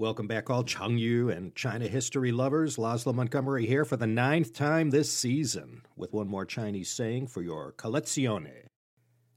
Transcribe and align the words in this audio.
Welcome 0.00 0.28
back, 0.28 0.48
all 0.48 0.64
Chengyu 0.64 1.30
and 1.30 1.54
China 1.54 1.86
history 1.86 2.32
lovers. 2.32 2.78
Laszlo 2.78 3.14
Montgomery 3.14 3.66
here 3.66 3.84
for 3.84 3.98
the 3.98 4.06
ninth 4.06 4.54
time 4.54 4.88
this 4.88 5.12
season 5.12 5.82
with 5.94 6.14
one 6.14 6.26
more 6.26 6.46
Chinese 6.46 6.88
saying 6.88 7.26
for 7.26 7.42
your 7.42 7.74
collezione. 7.74 8.64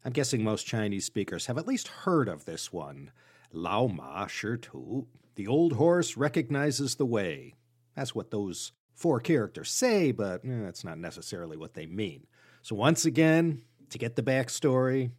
I'm 0.06 0.14
guessing 0.14 0.42
most 0.42 0.66
Chinese 0.66 1.04
speakers 1.04 1.48
have 1.48 1.58
at 1.58 1.68
least 1.68 1.90
heard 1.90 2.30
of 2.30 2.46
this 2.46 2.72
one. 2.72 3.12
Lao 3.52 3.88
Ma 3.88 4.26
Shi 4.28 4.56
Tu. 4.62 5.06
The 5.36 5.48
old 5.48 5.74
horse 5.74 6.16
recognizes 6.16 6.96
the 6.96 7.06
way. 7.06 7.56
That's 7.94 8.16
what 8.16 8.32
those 8.32 8.72
four 8.96 9.20
characters 9.20 9.70
say, 9.70 10.14
but 10.14 10.46
eh, 10.46 10.62
that's 10.64 10.86
not 10.86 10.98
necessarily 10.98 11.58
what 11.58 11.74
they 11.74 11.88
mean. 11.88 12.26
So, 12.62 12.74
once 12.74 13.04
again, 13.04 13.64
to 13.90 13.98
get 13.98 14.16
the 14.16 14.24
backstory, 14.24 15.12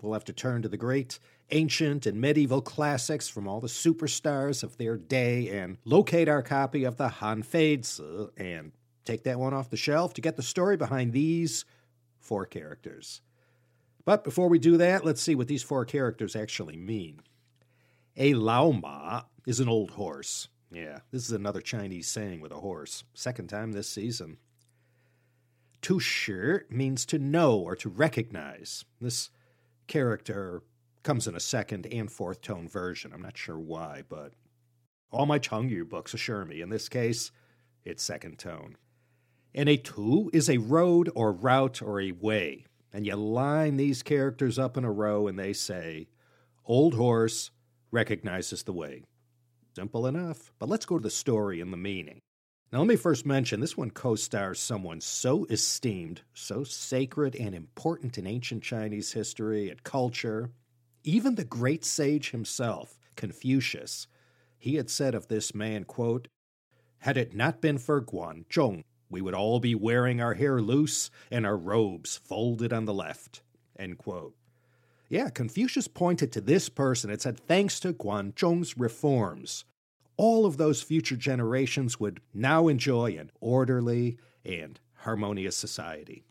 we'll 0.00 0.12
have 0.12 0.26
to 0.26 0.32
turn 0.32 0.62
to 0.62 0.68
the 0.68 0.76
great 0.76 1.18
ancient 1.52 2.06
and 2.06 2.20
medieval 2.20 2.60
classics 2.60 3.28
from 3.28 3.46
all 3.46 3.60
the 3.60 3.68
superstars 3.68 4.62
of 4.62 4.76
their 4.78 4.96
day 4.96 5.48
and 5.50 5.76
locate 5.84 6.28
our 6.28 6.42
copy 6.42 6.84
of 6.84 6.96
the 6.96 7.08
Han 7.08 7.42
Fei 7.42 7.80
Zi 7.80 8.02
uh, 8.02 8.26
and 8.36 8.72
take 9.04 9.22
that 9.24 9.38
one 9.38 9.54
off 9.54 9.70
the 9.70 9.76
shelf 9.76 10.14
to 10.14 10.20
get 10.20 10.36
the 10.36 10.42
story 10.42 10.76
behind 10.76 11.12
these 11.12 11.64
four 12.18 12.46
characters. 12.46 13.20
But 14.04 14.24
before 14.24 14.48
we 14.48 14.58
do 14.58 14.76
that, 14.78 15.04
let's 15.04 15.22
see 15.22 15.34
what 15.34 15.48
these 15.48 15.62
four 15.62 15.84
characters 15.84 16.34
actually 16.34 16.76
mean. 16.76 17.20
A 18.16 18.34
Laoma 18.34 19.26
is 19.46 19.60
an 19.60 19.68
old 19.68 19.92
horse. 19.92 20.48
Yeah, 20.72 21.00
this 21.10 21.24
is 21.24 21.32
another 21.32 21.60
Chinese 21.60 22.08
saying 22.08 22.40
with 22.40 22.52
a 22.52 22.60
horse. 22.60 23.04
Second 23.14 23.48
time 23.48 23.72
this 23.72 23.88
season. 23.88 24.38
To 25.82 26.00
shi 26.00 26.60
means 26.70 27.04
to 27.06 27.18
know 27.18 27.58
or 27.58 27.76
to 27.76 27.88
recognize. 27.88 28.84
This 29.00 29.30
character 29.86 30.62
comes 31.02 31.26
in 31.26 31.34
a 31.34 31.40
second 31.40 31.86
and 31.86 32.10
fourth 32.10 32.40
tone 32.40 32.68
version. 32.68 33.12
I'm 33.12 33.22
not 33.22 33.36
sure 33.36 33.58
why, 33.58 34.02
but 34.08 34.32
all 35.10 35.26
my 35.26 35.38
Chengyu 35.38 35.88
books 35.88 36.14
assure 36.14 36.44
me 36.44 36.60
in 36.60 36.70
this 36.70 36.88
case, 36.88 37.30
it's 37.84 38.02
second 38.02 38.38
tone. 38.38 38.76
And 39.54 39.68
a 39.68 39.76
tu 39.76 40.30
is 40.32 40.48
a 40.48 40.58
road 40.58 41.10
or 41.14 41.32
route 41.32 41.82
or 41.82 42.00
a 42.00 42.12
way. 42.12 42.64
And 42.92 43.06
you 43.06 43.16
line 43.16 43.76
these 43.76 44.02
characters 44.02 44.58
up 44.58 44.76
in 44.76 44.84
a 44.84 44.92
row 44.92 45.26
and 45.26 45.38
they 45.38 45.52
say, 45.52 46.08
Old 46.64 46.94
horse 46.94 47.50
recognizes 47.90 48.62
the 48.62 48.72
way. 48.72 49.02
Simple 49.74 50.06
enough, 50.06 50.52
but 50.58 50.68
let's 50.68 50.86
go 50.86 50.98
to 50.98 51.02
the 51.02 51.10
story 51.10 51.60
and 51.60 51.72
the 51.72 51.78
meaning. 51.78 52.20
Now, 52.72 52.78
let 52.78 52.88
me 52.88 52.96
first 52.96 53.26
mention 53.26 53.60
this 53.60 53.76
one 53.76 53.90
co 53.90 54.14
stars 54.14 54.58
someone 54.58 55.00
so 55.00 55.44
esteemed, 55.46 56.22
so 56.32 56.64
sacred 56.64 57.36
and 57.36 57.54
important 57.54 58.16
in 58.16 58.26
ancient 58.26 58.62
Chinese 58.62 59.12
history 59.12 59.68
and 59.68 59.82
culture, 59.82 60.50
even 61.04 61.34
the 61.34 61.44
great 61.44 61.84
sage 61.84 62.30
himself, 62.30 62.98
Confucius, 63.16 64.06
he 64.58 64.76
had 64.76 64.90
said 64.90 65.14
of 65.14 65.28
this 65.28 65.54
man, 65.54 65.84
quote, 65.84 66.28
Had 66.98 67.16
it 67.16 67.34
not 67.34 67.60
been 67.60 67.78
for 67.78 68.00
Guan 68.00 68.46
Zhong, 68.46 68.84
we 69.10 69.20
would 69.20 69.34
all 69.34 69.60
be 69.60 69.74
wearing 69.74 70.20
our 70.20 70.34
hair 70.34 70.62
loose 70.62 71.10
and 71.30 71.44
our 71.44 71.56
robes 71.56 72.16
folded 72.16 72.72
on 72.72 72.84
the 72.84 72.94
left. 72.94 73.42
End 73.78 73.98
quote. 73.98 74.34
Yeah, 75.08 75.28
Confucius 75.28 75.88
pointed 75.88 76.32
to 76.32 76.40
this 76.40 76.70
person 76.70 77.10
and 77.10 77.20
said, 77.20 77.38
thanks 77.38 77.78
to 77.80 77.92
Guan 77.92 78.32
Zhong's 78.32 78.78
reforms, 78.78 79.66
all 80.16 80.46
of 80.46 80.56
those 80.56 80.80
future 80.80 81.16
generations 81.16 82.00
would 82.00 82.20
now 82.32 82.68
enjoy 82.68 83.16
an 83.18 83.30
orderly 83.40 84.16
and 84.44 84.80
harmonious 84.94 85.56
society. 85.56 86.24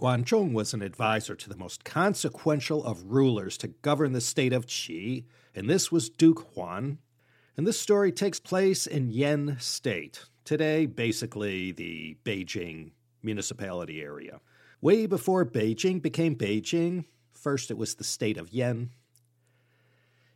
Guanzhong 0.00 0.54
was 0.54 0.72
an 0.72 0.80
advisor 0.80 1.34
to 1.34 1.48
the 1.50 1.58
most 1.58 1.84
consequential 1.84 2.82
of 2.86 3.04
rulers 3.04 3.58
to 3.58 3.68
govern 3.68 4.12
the 4.12 4.22
state 4.22 4.54
of 4.54 4.64
Qi, 4.64 5.24
and 5.54 5.68
this 5.68 5.92
was 5.92 6.08
Duke 6.08 6.54
Huan. 6.54 6.96
And 7.54 7.66
this 7.66 7.78
story 7.78 8.10
takes 8.10 8.40
place 8.40 8.86
in 8.86 9.10
Yan 9.10 9.58
State, 9.60 10.24
today 10.42 10.86
basically 10.86 11.72
the 11.72 12.16
Beijing 12.24 12.92
municipality 13.22 14.00
area. 14.00 14.40
Way 14.80 15.04
before 15.04 15.44
Beijing 15.44 16.00
became 16.00 16.34
Beijing, 16.34 17.04
first 17.30 17.70
it 17.70 17.76
was 17.76 17.96
the 17.96 18.04
state 18.04 18.38
of 18.38 18.54
Yan. 18.54 18.92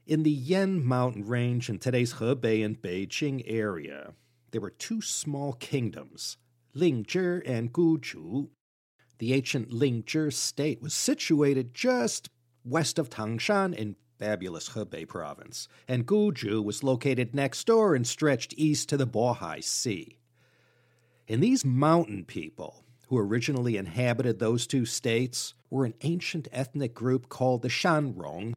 In 0.06 0.25
the 0.25 0.31
Yan 0.31 0.84
mountain 0.84 1.27
range 1.27 1.71
in 1.71 1.78
today's 1.78 2.15
Hebei 2.15 2.62
and 2.62 2.83
Beijing 2.83 3.43
area, 3.47 4.12
there 4.50 4.61
were 4.61 4.69
two 4.69 5.00
small 5.00 5.55
kingdoms, 5.55 6.37
Lingzhi 6.77 7.41
and 7.49 7.72
Guzhu, 7.72 8.50
the 9.19 9.32
ancient 9.32 9.70
Lingzhi 9.70 10.32
state 10.32 10.82
was 10.82 10.94
situated 10.94 11.75
just 11.75 12.28
west 12.64 12.98
of 12.98 13.10
Tangshan 13.10 13.75
in 13.75 13.97
fabulous 14.19 14.70
Hebei 14.70 15.06
province, 15.06 15.69
and 15.88 16.06
Guzhu 16.06 16.62
was 16.62 16.82
located 16.82 17.34
next 17.34 17.66
door 17.66 17.94
and 17.94 18.06
stretched 18.06 18.54
east 18.56 18.88
to 18.88 18.97
the 18.97 19.06
Bohai 19.06 19.62
Sea. 19.62 20.19
And 21.28 21.42
these 21.42 21.64
mountain 21.64 22.25
people, 22.25 22.84
who 23.08 23.19
originally 23.19 23.76
inhabited 23.76 24.38
those 24.38 24.66
two 24.66 24.86
states, 24.86 25.54
were 25.70 25.84
an 25.84 25.94
ancient 26.02 26.48
ethnic 26.52 26.94
group 26.94 27.28
called 27.28 27.62
the 27.62 27.69
Shanrong. 27.69 28.54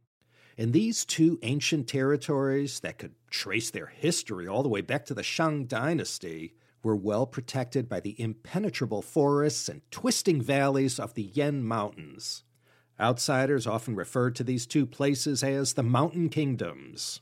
And 0.57 0.73
these 0.73 1.05
two 1.05 1.39
ancient 1.43 1.87
territories 1.87 2.79
that 2.81 2.97
could 2.97 3.13
trace 3.29 3.69
their 3.71 3.87
history 3.87 4.47
all 4.47 4.63
the 4.63 4.69
way 4.69 4.81
back 4.81 5.05
to 5.05 5.13
the 5.13 5.23
Shang 5.23 5.65
dynasty 5.65 6.53
were 6.83 6.95
well 6.95 7.25
protected 7.25 7.89
by 7.89 7.99
the 7.99 8.19
impenetrable 8.21 9.01
forests 9.01 9.67
and 9.67 9.81
twisting 9.91 10.41
valleys 10.41 10.99
of 10.99 11.13
the 11.13 11.31
Yan 11.33 11.63
Mountains. 11.63 12.43
Outsiders 12.99 13.67
often 13.67 13.95
referred 13.95 14.35
to 14.35 14.43
these 14.43 14.65
two 14.65 14.85
places 14.85 15.43
as 15.43 15.73
the 15.73 15.83
Mountain 15.83 16.29
Kingdoms. 16.29 17.21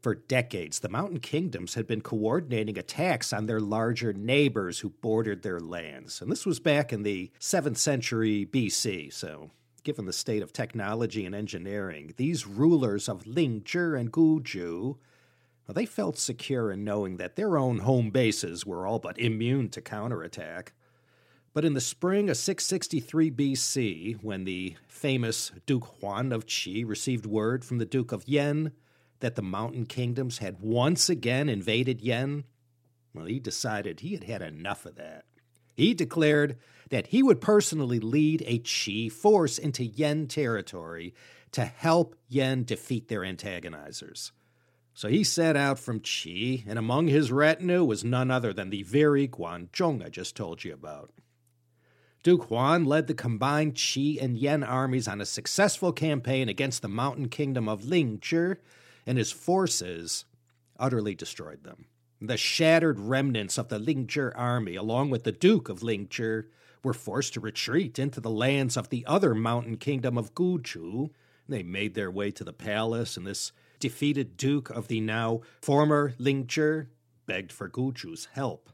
For 0.00 0.14
decades, 0.14 0.80
the 0.80 0.88
Mountain 0.88 1.20
Kingdoms 1.20 1.74
had 1.74 1.86
been 1.86 2.00
coordinating 2.00 2.78
attacks 2.78 3.32
on 3.32 3.46
their 3.46 3.60
larger 3.60 4.12
neighbors 4.12 4.80
who 4.80 4.90
bordered 4.90 5.42
their 5.42 5.60
lands. 5.60 6.22
And 6.22 6.30
this 6.30 6.46
was 6.46 6.60
back 6.60 6.92
in 6.92 7.02
the 7.02 7.30
7th 7.40 7.78
century 7.78 8.46
BC, 8.46 9.12
so 9.12 9.50
given 9.82 10.04
the 10.04 10.12
state 10.12 10.42
of 10.42 10.52
technology 10.52 11.24
and 11.24 11.34
engineering, 11.34 12.12
these 12.16 12.46
rulers 12.46 13.08
of 13.08 13.24
Lingzhi 13.24 13.98
and 13.98 14.12
well, 14.12 14.98
they 15.74 15.86
felt 15.86 16.18
secure 16.18 16.72
in 16.72 16.84
knowing 16.84 17.16
that 17.18 17.36
their 17.36 17.58
own 17.58 17.80
home 17.80 18.10
bases 18.10 18.64
were 18.64 18.86
all 18.86 18.98
but 18.98 19.18
immune 19.18 19.68
to 19.70 19.80
counterattack. 19.80 20.72
But 21.52 21.64
in 21.64 21.74
the 21.74 21.80
spring 21.80 22.30
of 22.30 22.36
663 22.36 23.30
BC, 23.30 24.22
when 24.22 24.44
the 24.44 24.76
famous 24.86 25.50
Duke 25.66 25.84
Huan 26.00 26.32
of 26.32 26.46
Qi 26.46 26.86
received 26.86 27.26
word 27.26 27.64
from 27.64 27.78
the 27.78 27.84
Duke 27.84 28.12
of 28.12 28.26
Yan 28.26 28.72
that 29.20 29.34
the 29.34 29.42
mountain 29.42 29.84
kingdoms 29.84 30.38
had 30.38 30.60
once 30.60 31.08
again 31.08 31.48
invaded 31.48 32.00
Yan, 32.00 32.44
well, 33.14 33.26
he 33.26 33.40
decided 33.40 34.00
he 34.00 34.14
had 34.14 34.24
had 34.24 34.42
enough 34.42 34.86
of 34.86 34.96
that. 34.96 35.24
He 35.74 35.94
declared 35.94 36.58
that 36.90 37.08
he 37.08 37.22
would 37.22 37.40
personally 37.40 38.00
lead 38.00 38.42
a 38.46 38.60
Qi 38.60 39.10
force 39.10 39.58
into 39.58 39.84
Yan 39.84 40.26
territory 40.26 41.14
to 41.52 41.64
help 41.64 42.14
Yan 42.28 42.64
defeat 42.64 43.08
their 43.08 43.20
antagonizers. 43.20 44.32
So 44.98 45.06
he 45.06 45.22
set 45.22 45.54
out 45.54 45.78
from 45.78 46.00
Qi, 46.00 46.64
and 46.66 46.76
among 46.76 47.06
his 47.06 47.30
retinue 47.30 47.84
was 47.84 48.02
none 48.02 48.32
other 48.32 48.52
than 48.52 48.70
the 48.70 48.82
very 48.82 49.28
Guan 49.28 49.68
Guanzhong 49.70 50.04
I 50.04 50.08
just 50.08 50.34
told 50.34 50.64
you 50.64 50.74
about. 50.74 51.12
Duke 52.24 52.46
Huan 52.48 52.84
led 52.84 53.06
the 53.06 53.14
combined 53.14 53.76
Qi 53.76 54.20
and 54.20 54.36
Yan 54.36 54.64
armies 54.64 55.06
on 55.06 55.20
a 55.20 55.24
successful 55.24 55.92
campaign 55.92 56.48
against 56.48 56.82
the 56.82 56.88
mountain 56.88 57.28
kingdom 57.28 57.68
of 57.68 57.82
Lingzhi, 57.82 58.56
and 59.06 59.18
his 59.18 59.30
forces 59.30 60.24
utterly 60.80 61.14
destroyed 61.14 61.62
them. 61.62 61.84
The 62.20 62.36
shattered 62.36 62.98
remnants 62.98 63.56
of 63.56 63.68
the 63.68 63.78
Lingzhi 63.78 64.32
army, 64.34 64.74
along 64.74 65.10
with 65.10 65.22
the 65.22 65.30
Duke 65.30 65.68
of 65.68 65.78
Lingzhi, 65.78 66.46
were 66.82 66.92
forced 66.92 67.34
to 67.34 67.40
retreat 67.40 68.00
into 68.00 68.20
the 68.20 68.30
lands 68.30 68.76
of 68.76 68.88
the 68.88 69.06
other 69.06 69.32
mountain 69.32 69.76
kingdom 69.76 70.18
of 70.18 70.34
Guzhu. 70.34 71.10
They 71.48 71.62
made 71.62 71.94
their 71.94 72.10
way 72.10 72.32
to 72.32 72.42
the 72.42 72.52
palace, 72.52 73.16
and 73.16 73.24
this 73.24 73.52
defeated 73.78 74.36
Duke 74.36 74.70
of 74.70 74.88
the 74.88 75.00
now 75.00 75.40
former 75.62 76.14
Lingzhi 76.18 76.86
begged 77.26 77.52
for 77.52 77.68
Guzhu's 77.68 78.28
help. 78.32 78.70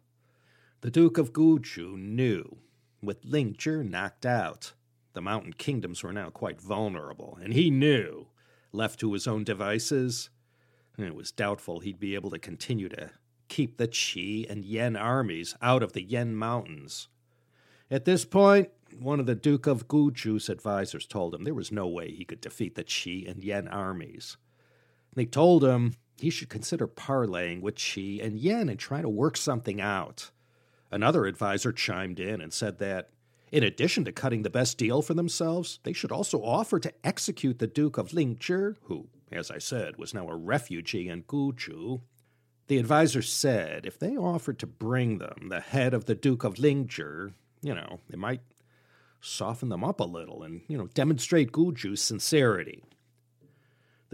The 0.81 0.91
Duke 0.91 1.19
of 1.19 1.33
Guzhu 1.33 1.97
knew, 1.97 2.59
with 3.03 3.25
Lingzhi 3.25 3.89
knocked 3.89 4.27
out, 4.27 4.73
the 5.15 5.23
mountain 5.23 5.53
kingdoms 5.53 6.03
were 6.03 6.13
now 6.13 6.31
quite 6.31 6.61
vulnerable, 6.61 7.39
and 7.43 7.53
he 7.53 7.71
knew, 7.71 8.27
left 8.73 9.01
to 9.01 9.13
his 9.13 9.27
own 9.27 9.45
devices, 9.45 10.31
it 10.99 11.15
was 11.15 11.33
doubtful 11.33 11.81
he'd 11.81 11.99
be 11.99 12.15
able 12.15 12.31
to 12.31 12.39
continue 12.39 12.89
to 12.89 13.11
keep 13.49 13.77
the 13.77 13.89
Qi 13.89 14.49
and 14.51 14.65
Yan 14.65 14.97
armies 14.97 15.57
out 15.61 15.83
of 15.83 15.93
the 15.93 16.03
Yan 16.03 16.35
mountains. 16.35 17.09
At 17.91 18.05
this 18.05 18.25
point, 18.25 18.71
one 18.99 19.21
of 19.21 19.27
the 19.27 19.35
Duke 19.35 19.67
of 19.67 19.89
Guzhu's 19.89 20.49
advisors 20.49 21.07
told 21.07 21.35
him 21.35 21.45
there 21.45 21.55
was 21.55 21.73
no 21.73 21.87
way 21.87 22.11
he 22.11 22.25
could 22.25 22.41
defeat 22.41 22.75
the 22.75 22.85
Qi 22.85 23.29
and 23.31 23.43
Yan 23.43 23.69
armies. 23.69 24.37
They 25.15 25.27
told 25.27 25.65
him 25.65 25.95
he 26.19 26.31
should 26.31 26.49
consider 26.49 26.87
parleying 26.87 27.61
with 27.61 27.77
Qi 27.77 28.25
and 28.25 28.39
Yan 28.39 28.69
and 28.69 28.79
try 28.79 29.03
to 29.03 29.09
work 29.09 29.37
something 29.37 29.81
out. 29.81 30.31
Another 30.91 31.27
advisor 31.27 31.73
chimed 31.73 32.21
in 32.21 32.41
and 32.41 32.53
said 32.53 32.79
that, 32.79 33.11
in 33.51 33.63
addition 33.63 34.05
to 34.05 34.13
cutting 34.13 34.43
the 34.43 34.51
best 34.51 34.79
deal 34.79 35.03
for 35.03 35.15
themselves, 35.15 35.79
they 35.83 35.93
should 35.93 36.13
also 36.13 36.43
offer 36.43 36.81
to 36.81 36.93
execute 37.05 37.59
the 37.59 37.67
Duke 37.67 37.99
of 37.99 38.11
Lingzhi, 38.11 38.77
who, 38.85 39.09
as 39.31 39.51
I 39.51 39.59
said, 39.59 39.97
was 39.97 40.15
now 40.15 40.29
a 40.29 40.37
refugee 40.37 41.09
in 41.09 41.23
Guzhu. 41.25 42.01
The 42.67 42.79
advisor 42.79 43.23
said 43.23 43.87
if 43.87 43.99
they 43.99 44.17
offered 44.17 44.59
to 44.61 44.67
bring 44.67 45.19
them 45.19 45.49
the 45.51 45.61
head 45.61 45.95
of 45.95 46.07
the 46.07 46.15
Duke 46.15 46.45
of 46.45 46.55
Lingzhi, 46.55 47.33
you 47.63 47.75
know, 47.75 48.01
it 48.11 48.19
might 48.19 48.41
soften 49.21 49.69
them 49.69 49.85
up 49.85 50.01
a 50.01 50.05
little 50.05 50.43
and, 50.43 50.63
you 50.69 50.77
know, 50.77 50.87
demonstrate 50.89 51.53
Guzhu's 51.53 52.01
sincerity. 52.01 52.83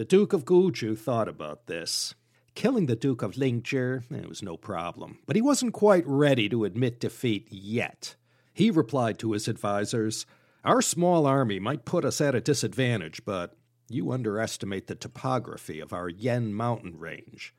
The 0.00 0.06
Duke 0.06 0.32
of 0.32 0.46
Guzhu 0.46 0.96
thought 0.96 1.28
about 1.28 1.66
this. 1.66 2.14
Killing 2.54 2.86
the 2.86 2.96
Duke 2.96 3.20
of 3.20 3.34
Lingzhi, 3.34 4.10
it 4.10 4.24
eh, 4.24 4.26
was 4.26 4.42
no 4.42 4.56
problem, 4.56 5.18
but 5.26 5.36
he 5.36 5.42
wasn't 5.42 5.74
quite 5.74 6.04
ready 6.06 6.48
to 6.48 6.64
admit 6.64 7.00
defeat 7.00 7.48
yet. 7.50 8.16
He 8.54 8.70
replied 8.70 9.18
to 9.18 9.32
his 9.32 9.46
advisers, 9.46 10.24
Our 10.64 10.80
small 10.80 11.26
army 11.26 11.58
might 11.58 11.84
put 11.84 12.06
us 12.06 12.18
at 12.22 12.34
a 12.34 12.40
disadvantage, 12.40 13.26
but 13.26 13.58
you 13.90 14.10
underestimate 14.10 14.86
the 14.86 14.94
topography 14.94 15.80
of 15.80 15.92
our 15.92 16.08
Yan 16.08 16.54
mountain 16.54 16.98
range. 16.98 17.54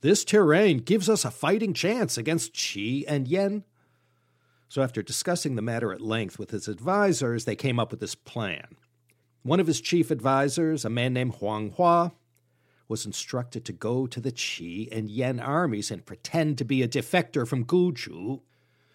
This 0.00 0.24
terrain 0.24 0.78
gives 0.78 1.08
us 1.08 1.24
a 1.24 1.30
fighting 1.30 1.72
chance 1.72 2.18
against 2.18 2.52
Qi 2.52 3.04
and 3.06 3.28
Yan. 3.28 3.62
So, 4.68 4.82
after 4.82 5.02
discussing 5.02 5.54
the 5.54 5.62
matter 5.62 5.92
at 5.92 6.00
length 6.00 6.36
with 6.36 6.50
his 6.50 6.68
advisers, 6.68 7.44
they 7.44 7.54
came 7.54 7.78
up 7.78 7.92
with 7.92 8.00
this 8.00 8.16
plan. 8.16 8.74
One 9.46 9.60
of 9.60 9.68
his 9.68 9.80
chief 9.80 10.10
advisers, 10.10 10.84
a 10.84 10.90
man 10.90 11.12
named 11.12 11.34
Huang 11.34 11.70
Hua, 11.76 12.10
was 12.88 13.06
instructed 13.06 13.64
to 13.64 13.72
go 13.72 14.08
to 14.08 14.20
the 14.20 14.32
Qi 14.32 14.88
and 14.90 15.08
Yan 15.08 15.38
armies 15.38 15.92
and 15.92 16.04
pretend 16.04 16.58
to 16.58 16.64
be 16.64 16.82
a 16.82 16.88
defector 16.88 17.46
from 17.46 17.64
Guzhu. 17.64 18.40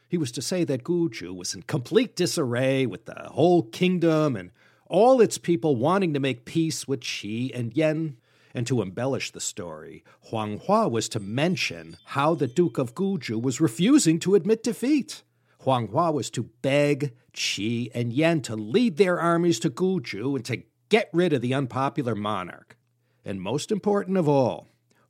He 0.10 0.18
was 0.18 0.30
to 0.34 0.42
say 0.42 0.66
that 0.66 0.84
Guzhu 0.84 1.34
was 1.34 1.56
in 1.56 1.62
complete 1.62 2.18
disarray 2.18 2.86
with 2.86 3.06
the 3.06 3.30
whole 3.32 3.64
kingdom 3.64 4.36
and 4.36 4.52
all 4.88 5.22
its 5.22 5.38
people 5.38 5.78
wanting 5.78 6.14
to 6.16 6.20
make 6.20 6.44
peace 6.44 6.86
with 6.86 7.00
Qi 7.00 7.58
and 7.58 7.74
Yan. 7.74 8.18
And 8.54 8.68
to 8.68 8.82
embellish 8.82 9.32
the 9.32 9.40
story, 9.40 10.04
Huang 10.32 10.60
Hua 10.60 10.90
was 10.90 11.08
to 11.10 11.22
mention 11.22 11.96
how 12.08 12.36
the 12.36 12.48
Duke 12.48 12.78
of 12.78 12.94
Guzhu 12.94 13.42
was 13.42 13.62
refusing 13.62 14.20
to 14.20 14.36
admit 14.36 14.64
defeat. 14.64 15.24
Huang 15.62 15.90
Hua 15.90 16.12
was 16.12 16.30
to 16.32 16.44
beg 16.62 17.14
Qi 17.34 17.92
and 17.94 18.12
Yan 18.12 18.42
to 18.42 18.56
lead 18.56 18.98
their 18.98 19.20
armies 19.20 19.60
to 19.60 19.70
Guzhu 19.70 20.36
and 20.36 20.46
to 20.46 20.64
get 20.90 21.10
rid 21.14 21.34
of 21.34 21.42
the 21.42 21.54
unpopular 21.54 22.16
monarch. 22.16 22.78
And 23.24 23.42
most 23.42 23.72
important 23.72 24.18
of 24.18 24.28
all, 24.28 24.68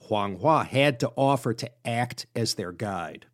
Huang 0.08 0.40
Hua 0.40 0.64
had 0.64 1.00
to 1.00 1.12
offer 1.16 1.54
to 1.54 1.72
act 1.86 2.26
as 2.36 2.56
their 2.56 2.74
guide. 2.74 3.28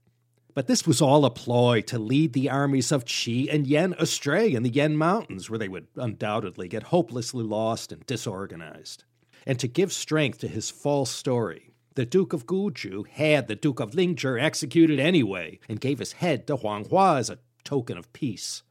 But 0.53 0.67
this 0.67 0.85
was 0.87 1.01
all 1.01 1.25
a 1.25 1.31
ploy 1.31 1.81
to 1.81 1.99
lead 1.99 2.33
the 2.33 2.49
armies 2.49 2.91
of 2.91 3.05
Qi 3.05 3.51
and 3.51 3.67
Yan 3.67 3.95
astray 3.97 4.53
in 4.53 4.63
the 4.63 4.69
Yan 4.69 4.95
Mountains, 4.95 5.49
where 5.49 5.59
they 5.59 5.67
would 5.67 5.87
undoubtedly 5.95 6.67
get 6.67 6.83
hopelessly 6.83 7.43
lost 7.43 7.91
and 7.91 8.05
disorganized. 8.05 9.03
And 9.45 9.59
to 9.59 9.67
give 9.67 9.93
strength 9.93 10.39
to 10.39 10.47
his 10.47 10.69
false 10.69 11.11
story, 11.11 11.66
the 11.97 12.05
Duke 12.05 12.31
of 12.31 12.45
Guzhu 12.45 13.07
had 13.07 13.47
the 13.47 13.55
Duke 13.55 13.79
of 13.79 13.93
Lingzhi 13.93 14.39
executed 14.39 14.99
anyway 14.99 15.57
and 15.67 15.81
gave 15.81 15.97
his 15.97 16.11
head 16.11 16.45
to 16.45 16.57
Huang 16.57 16.85
Hua 16.85 17.17
as 17.17 17.31
a 17.31 17.39
token 17.63 17.97
of 17.97 18.13
peace. 18.13 18.61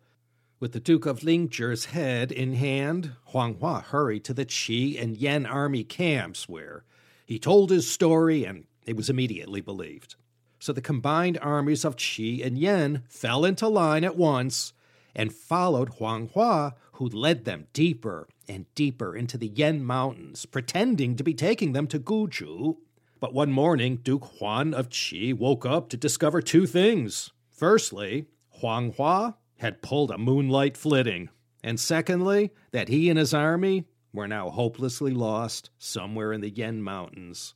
With 0.60 0.70
the 0.70 0.78
Duke 0.78 1.06
of 1.06 1.22
Lingzhi's 1.22 1.86
head 1.86 2.30
in 2.30 2.54
hand, 2.54 3.14
Huang 3.24 3.54
Hua 3.54 3.80
hurried 3.80 4.22
to 4.26 4.32
the 4.32 4.46
Qi 4.46 5.02
and 5.02 5.16
Yan 5.16 5.44
army 5.44 5.82
camps 5.82 6.48
where 6.48 6.84
he 7.24 7.36
told 7.40 7.70
his 7.70 7.90
story 7.90 8.44
and 8.44 8.62
it 8.86 8.96
was 8.96 9.10
immediately 9.10 9.60
believed. 9.60 10.14
So 10.60 10.72
the 10.72 10.80
combined 10.80 11.36
armies 11.42 11.84
of 11.84 11.96
Qi 11.96 12.46
and 12.46 12.56
Yan 12.56 13.02
fell 13.08 13.44
into 13.44 13.66
line 13.66 14.04
at 14.04 14.16
once 14.16 14.72
and 15.16 15.34
followed 15.34 15.88
Huang 15.94 16.28
Hua, 16.28 16.76
who 16.92 17.08
led 17.08 17.44
them 17.44 17.66
deeper 17.72 18.28
and 18.48 18.72
deeper 18.76 19.16
into 19.16 19.36
the 19.36 19.48
Yan 19.48 19.82
Mountains, 19.84 20.46
pretending 20.46 21.16
to 21.16 21.24
be 21.24 21.34
taking 21.34 21.72
them 21.72 21.88
to 21.88 21.98
Guzhu. 21.98 22.76
But 23.18 23.32
one 23.32 23.50
morning, 23.50 23.96
Duke 23.96 24.24
Huan 24.38 24.74
of 24.74 24.90
Qi 24.90 25.32
woke 25.32 25.64
up 25.64 25.88
to 25.88 25.96
discover 25.96 26.42
two 26.42 26.66
things. 26.66 27.32
Firstly, 27.50 28.26
Huang 28.60 28.92
Hua 28.92 29.36
had 29.58 29.80
pulled 29.80 30.10
a 30.10 30.18
moonlight 30.18 30.76
flitting, 30.76 31.30
and 31.64 31.80
secondly, 31.80 32.52
that 32.72 32.88
he 32.88 33.08
and 33.08 33.18
his 33.18 33.32
army 33.32 33.84
were 34.12 34.28
now 34.28 34.50
hopelessly 34.50 35.12
lost 35.12 35.70
somewhere 35.78 36.32
in 36.32 36.42
the 36.42 36.50
Yan 36.50 36.82
Mountains. 36.82 37.54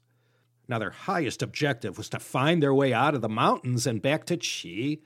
Now, 0.66 0.78
their 0.78 0.90
highest 0.90 1.42
objective 1.42 1.98
was 1.98 2.08
to 2.10 2.18
find 2.18 2.62
their 2.62 2.74
way 2.74 2.92
out 2.92 3.14
of 3.14 3.22
the 3.22 3.28
mountains 3.28 3.86
and 3.86 4.00
back 4.00 4.24
to 4.26 4.36
Qi, 4.36 5.00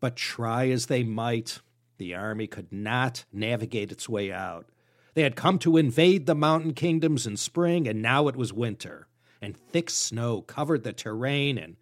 but 0.00 0.16
try 0.16 0.68
as 0.68 0.86
they 0.86 1.04
might, 1.04 1.60
the 1.98 2.14
army 2.14 2.48
could 2.48 2.72
not 2.72 3.24
navigate 3.32 3.92
its 3.92 4.08
way 4.08 4.32
out. 4.32 4.68
They 5.14 5.22
had 5.22 5.36
come 5.36 5.58
to 5.60 5.76
invade 5.76 6.26
the 6.26 6.34
mountain 6.34 6.72
kingdoms 6.72 7.26
in 7.26 7.36
spring, 7.36 7.86
and 7.86 8.02
now 8.02 8.26
it 8.26 8.34
was 8.34 8.52
winter, 8.52 9.06
and 9.42 9.56
thick 9.56 9.90
snow 9.90 10.40
covered 10.40 10.84
the 10.84 10.92
terrain, 10.92 11.58
and 11.58 11.76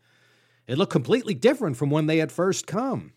it 0.67 0.79
looked 0.79 0.93
completely 0.93 1.35
different 1.35 1.77
from 1.77 1.91
when 1.91 2.07
they 2.07 2.19
had 2.19 2.33
first 2.33 2.67
come. 2.67 3.12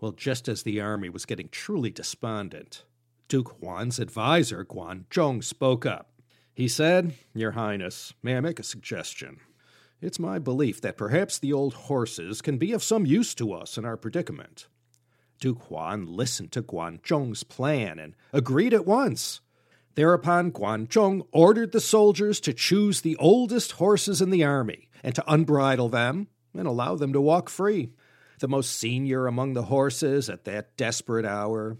Well, 0.00 0.12
just 0.12 0.48
as 0.48 0.62
the 0.62 0.80
army 0.80 1.10
was 1.10 1.26
getting 1.26 1.50
truly 1.50 1.90
despondent, 1.90 2.84
Duke 3.28 3.60
Huan's 3.60 3.98
advisor, 3.98 4.64
Guan 4.64 5.04
Zhong, 5.10 5.44
spoke 5.44 5.84
up. 5.84 6.10
He 6.54 6.66
said, 6.66 7.14
Your 7.34 7.52
Highness, 7.52 8.14
may 8.22 8.36
I 8.36 8.40
make 8.40 8.58
a 8.58 8.64
suggestion? 8.64 9.38
It's 10.00 10.18
my 10.18 10.38
belief 10.38 10.80
that 10.80 10.96
perhaps 10.96 11.38
the 11.38 11.52
old 11.52 11.74
horses 11.74 12.40
can 12.40 12.56
be 12.56 12.72
of 12.72 12.82
some 12.82 13.04
use 13.04 13.34
to 13.34 13.52
us 13.52 13.76
in 13.76 13.84
our 13.84 13.98
predicament. 13.98 14.66
Duke 15.40 15.62
Huan 15.64 16.06
listened 16.06 16.52
to 16.52 16.62
Guan 16.62 17.00
Zhong's 17.02 17.44
plan 17.44 17.98
and 17.98 18.14
agreed 18.32 18.72
at 18.72 18.86
once. 18.86 19.40
Thereupon, 20.00 20.50
Guan 20.50 20.88
Zhong 20.88 21.26
ordered 21.30 21.72
the 21.72 21.78
soldiers 21.78 22.40
to 22.40 22.54
choose 22.54 23.02
the 23.02 23.16
oldest 23.16 23.72
horses 23.72 24.22
in 24.22 24.30
the 24.30 24.42
army 24.42 24.88
and 25.02 25.14
to 25.14 25.30
unbridle 25.30 25.90
them 25.90 26.28
and 26.56 26.66
allow 26.66 26.96
them 26.96 27.12
to 27.12 27.20
walk 27.20 27.50
free. 27.50 27.92
The 28.38 28.48
most 28.48 28.70
senior 28.70 29.26
among 29.26 29.52
the 29.52 29.64
horses 29.64 30.30
at 30.30 30.44
that 30.44 30.74
desperate 30.78 31.26
hour 31.26 31.76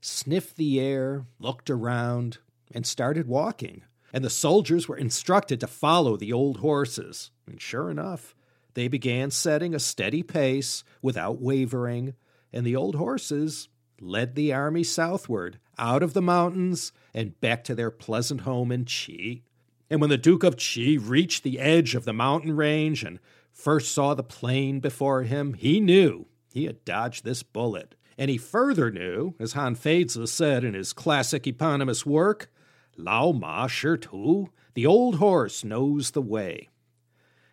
sniffed 0.00 0.56
the 0.56 0.78
air, 0.78 1.26
looked 1.40 1.68
around, 1.68 2.38
and 2.70 2.86
started 2.86 3.26
walking. 3.26 3.82
And 4.12 4.24
the 4.24 4.30
soldiers 4.30 4.86
were 4.86 4.96
instructed 4.96 5.58
to 5.58 5.66
follow 5.66 6.16
the 6.16 6.32
old 6.32 6.58
horses. 6.58 7.32
And 7.48 7.60
sure 7.60 7.90
enough, 7.90 8.36
they 8.74 8.86
began 8.86 9.32
setting 9.32 9.74
a 9.74 9.80
steady 9.80 10.22
pace 10.22 10.84
without 11.02 11.40
wavering 11.40 12.14
and 12.52 12.64
the 12.64 12.76
old 12.76 12.94
horses 12.94 13.68
led 14.00 14.34
the 14.34 14.52
army 14.52 14.82
southward, 14.82 15.58
out 15.78 16.02
of 16.02 16.12
the 16.12 16.22
mountains, 16.22 16.92
and 17.14 17.40
back 17.40 17.64
to 17.64 17.74
their 17.74 17.90
pleasant 17.90 18.42
home 18.42 18.72
in 18.72 18.84
Qi. 18.84 19.42
And 19.88 20.00
when 20.00 20.10
the 20.10 20.18
Duke 20.18 20.42
of 20.42 20.56
Qi 20.56 20.98
reached 21.00 21.42
the 21.42 21.58
edge 21.58 21.94
of 21.94 22.04
the 22.04 22.12
mountain 22.12 22.56
range 22.56 23.04
and 23.04 23.20
first 23.52 23.92
saw 23.92 24.14
the 24.14 24.22
plain 24.22 24.80
before 24.80 25.22
him, 25.22 25.54
he 25.54 25.80
knew 25.80 26.26
he 26.52 26.64
had 26.64 26.84
dodged 26.84 27.24
this 27.24 27.42
bullet. 27.42 27.94
And 28.18 28.30
he 28.30 28.38
further 28.38 28.90
knew, 28.90 29.34
as 29.38 29.52
Han 29.52 29.76
Feizi 29.76 30.26
said 30.26 30.64
in 30.64 30.74
his 30.74 30.92
classic 30.92 31.46
eponymous 31.46 32.06
work, 32.06 32.50
Lao 32.96 33.32
Ma 33.32 33.66
Shi 33.66 33.98
Tu, 33.98 34.48
the 34.74 34.86
old 34.86 35.16
horse 35.16 35.64
knows 35.64 36.12
the 36.12 36.22
way. 36.22 36.68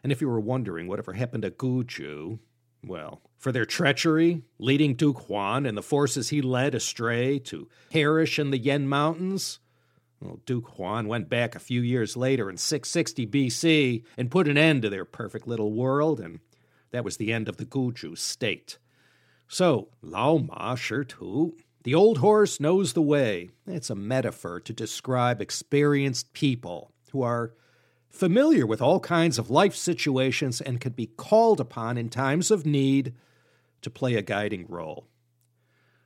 And 0.02 0.12
if 0.12 0.22
you 0.22 0.30
were 0.30 0.40
wondering 0.40 0.88
whatever 0.88 1.14
happened 1.14 1.44
to 1.44 1.52
Guzhu, 1.52 2.40
well, 2.84 3.22
for 3.38 3.52
their 3.52 3.66
treachery, 3.66 4.42
leading 4.60 4.96
Duke 4.96 5.28
Huan 5.28 5.66
and 5.66 5.78
the 5.78 5.82
forces 5.82 6.30
he 6.30 6.42
led 6.42 6.76
astray 6.76 7.40
to 7.40 7.68
perish 7.90 8.40
in 8.40 8.52
the 8.52 8.58
Yan 8.58 8.88
Mountains. 8.88 9.60
Well, 10.22 10.40
Duke 10.46 10.70
Huan 10.78 11.08
went 11.08 11.30
back 11.30 11.56
a 11.56 11.60
few 11.60 11.82
years 11.82 12.16
later 12.16 12.50
in 12.50 12.58
660 12.58 13.28
BC 13.28 14.04
and 14.18 14.32
put 14.32 14.48
an 14.48 14.58
end 14.58 14.82
to 14.84 14.90
their 14.90 15.06
perfect 15.06 15.48
little 15.48 15.74
world, 15.74 16.20
and 16.20 16.40
that 16.92 17.04
was 17.04 17.18
the 17.18 17.34
end 17.34 17.50
of 17.50 17.58
the 17.58 17.66
Guzhu 17.66 18.18
state. 18.18 18.78
So, 19.48 19.90
Lao 20.02 20.38
Ma 20.38 20.76
Shi 20.76 21.04
Tu, 21.06 21.58
the 21.84 21.94
old 21.94 22.20
horse 22.20 22.62
knows 22.62 22.94
the 22.94 23.02
way. 23.02 23.50
It's 23.68 23.90
a 23.90 23.96
metaphor 23.96 24.62
to 24.62 24.74
describe 24.74 25.42
experienced 25.42 26.32
people 26.34 26.94
who 27.12 27.22
are 27.22 27.54
familiar 28.14 28.66
with 28.66 28.82
all 28.82 29.00
kinds 29.00 29.40
of 29.40 29.50
life 29.50 29.76
situations 29.76 30.62
and 30.62 30.80
can 30.80 30.94
be 30.94 31.08
called 31.08 31.60
upon 31.60 31.98
in 31.98 32.08
times 32.10 32.52
of 32.52 32.66
need 32.66 33.14
to 33.82 33.90
play 33.90 34.16
a 34.16 34.22
guiding 34.22 34.66
role. 34.70 35.08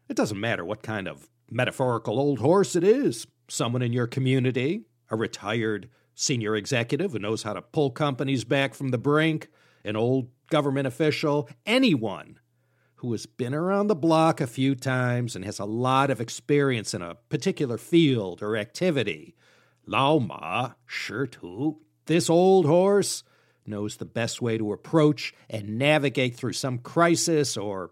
It 0.09 0.15
doesn't 0.15 0.39
matter 0.39 0.63
what 0.63 0.81
kind 0.81 1.07
of 1.07 1.29
metaphorical 1.51 2.17
old 2.17 2.39
horse 2.39 2.75
it 2.75 2.83
is 2.83 3.27
someone 3.49 3.81
in 3.81 3.93
your 3.93 4.07
community, 4.07 4.81
a 5.09 5.15
retired 5.15 5.89
senior 6.15 6.55
executive 6.55 7.11
who 7.11 7.19
knows 7.19 7.43
how 7.43 7.53
to 7.53 7.61
pull 7.61 7.91
companies 7.91 8.43
back 8.43 8.73
from 8.73 8.89
the 8.89 8.97
brink, 8.97 9.49
an 9.85 9.95
old 9.95 10.29
government 10.49 10.87
official, 10.87 11.49
anyone 11.65 12.39
who 12.95 13.11
has 13.11 13.25
been 13.25 13.53
around 13.53 13.87
the 13.87 13.95
block 13.95 14.41
a 14.41 14.47
few 14.47 14.75
times 14.75 15.35
and 15.35 15.45
has 15.45 15.59
a 15.59 15.65
lot 15.65 16.09
of 16.09 16.19
experience 16.19 16.93
in 16.93 17.01
a 17.01 17.15
particular 17.29 17.77
field 17.77 18.41
or 18.41 18.57
activity. 18.57 19.35
Lao 19.85 20.19
Ma, 20.19 20.71
Shi 20.85 21.27
Tu, 21.31 21.77
this 22.07 22.29
old 22.29 22.65
horse 22.65 23.23
knows 23.65 23.97
the 23.97 24.05
best 24.05 24.41
way 24.41 24.57
to 24.57 24.73
approach 24.73 25.33
and 25.49 25.77
navigate 25.77 26.35
through 26.35 26.53
some 26.53 26.79
crisis 26.79 27.57
or 27.57 27.91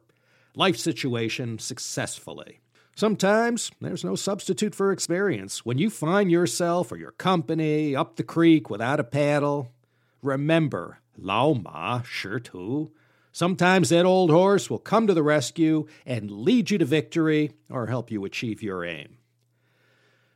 life 0.55 0.77
situation 0.77 1.59
successfully. 1.59 2.59
Sometimes 2.95 3.71
there's 3.81 4.05
no 4.05 4.15
substitute 4.15 4.73
for 4.73 4.91
experience. 4.91 5.65
When 5.65 5.77
you 5.77 5.89
find 5.89 6.31
yourself 6.31 6.91
or 6.91 6.97
your 6.97 7.11
company 7.11 7.93
up 7.93 8.15
the 8.15 8.23
creek 8.23 8.69
without 8.69 9.01
a 9.01 9.03
paddle, 9.03 9.73
remember, 10.21 10.99
Lao 11.17 11.53
Ma 11.53 12.01
Shi 12.03 12.39
Tu. 12.41 12.91
Sometimes 13.33 13.89
that 13.89 14.05
old 14.05 14.31
horse 14.31 14.69
will 14.69 14.79
come 14.79 15.07
to 15.07 15.13
the 15.13 15.23
rescue 15.23 15.87
and 16.05 16.31
lead 16.31 16.71
you 16.71 16.77
to 16.77 16.85
victory 16.85 17.51
or 17.69 17.87
help 17.87 18.09
you 18.09 18.23
achieve 18.23 18.63
your 18.63 18.85
aim. 18.85 19.17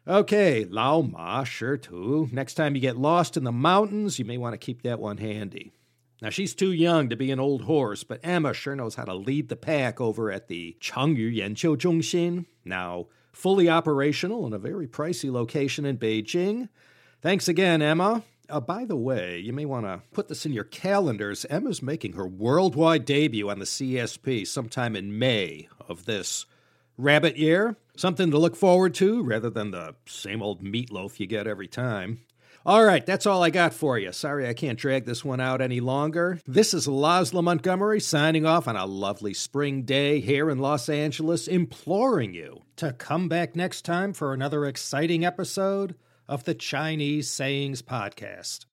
Okay, 0.09 0.65
Lao 0.65 1.01
Ma 1.01 1.43
Shi 1.43 1.77
Tu. 1.77 2.29
Next 2.31 2.55
time 2.55 2.73
you 2.73 2.81
get 2.81 2.97
lost 2.97 3.37
in 3.37 3.43
the 3.43 3.51
mountains, 3.51 4.17
you 4.17 4.25
may 4.25 4.39
want 4.39 4.53
to 4.53 4.57
keep 4.57 4.81
that 4.81 4.99
one 4.99 5.17
handy. 5.17 5.71
Now, 6.19 6.31
she's 6.31 6.55
too 6.55 6.71
young 6.71 7.09
to 7.09 7.15
be 7.15 7.29
an 7.29 7.39
old 7.39 7.61
horse, 7.61 8.03
but 8.03 8.19
Emma 8.23 8.55
sure 8.55 8.75
knows 8.75 8.95
how 8.95 9.05
to 9.05 9.13
lead 9.13 9.49
the 9.49 9.55
pack 9.55 10.01
over 10.01 10.31
at 10.31 10.47
the 10.47 10.75
Chengyu 10.81 11.37
Yanqiu 11.37 11.77
Zhongxin, 11.77 12.47
now 12.65 13.05
fully 13.31 13.69
operational 13.69 14.47
in 14.47 14.53
a 14.53 14.57
very 14.57 14.87
pricey 14.87 15.31
location 15.31 15.85
in 15.85 15.99
Beijing. 15.99 16.69
Thanks 17.21 17.47
again, 17.47 17.83
Emma. 17.83 18.23
Uh, 18.49 18.59
by 18.59 18.85
the 18.85 18.95
way, 18.95 19.37
you 19.37 19.53
may 19.53 19.65
want 19.65 19.85
to 19.85 20.01
put 20.11 20.27
this 20.27 20.43
in 20.43 20.53
your 20.53 20.63
calendars. 20.63 21.45
Emma's 21.51 21.83
making 21.83 22.13
her 22.13 22.27
worldwide 22.27 23.05
debut 23.05 23.47
on 23.47 23.59
the 23.59 23.65
CSP 23.65 24.47
sometime 24.47 24.95
in 24.95 25.19
May 25.19 25.69
of 25.87 26.05
this 26.05 26.47
rabbit 26.99 27.37
year. 27.37 27.77
Something 27.95 28.31
to 28.31 28.37
look 28.37 28.55
forward 28.55 28.93
to 28.95 29.23
rather 29.23 29.49
than 29.49 29.71
the 29.71 29.95
same 30.05 30.41
old 30.41 30.63
meatloaf 30.63 31.19
you 31.19 31.27
get 31.27 31.47
every 31.47 31.67
time. 31.67 32.21
All 32.65 32.83
right, 32.83 33.05
that's 33.05 33.25
all 33.25 33.41
I 33.41 33.49
got 33.49 33.73
for 33.73 33.97
you. 33.97 34.11
Sorry 34.11 34.47
I 34.47 34.53
can't 34.53 34.77
drag 34.77 35.05
this 35.05 35.23
one 35.23 35.39
out 35.39 35.61
any 35.61 35.79
longer. 35.79 36.39
This 36.45 36.73
is 36.73 36.87
Laszlo 36.87 37.41
Montgomery 37.41 38.01
signing 38.01 38.45
off 38.45 38.67
on 38.67 38.75
a 38.75 38.85
lovely 38.85 39.33
spring 39.33 39.83
day 39.83 40.19
here 40.19 40.49
in 40.49 40.59
Los 40.59 40.89
Angeles, 40.89 41.47
imploring 41.47 42.33
you 42.33 42.63
to 42.75 42.91
come 42.93 43.29
back 43.29 43.55
next 43.55 43.85
time 43.85 44.11
for 44.11 44.33
another 44.33 44.65
exciting 44.65 45.25
episode 45.25 45.95
of 46.27 46.43
the 46.43 46.53
Chinese 46.53 47.29
Sayings 47.29 47.81
Podcast. 47.81 48.65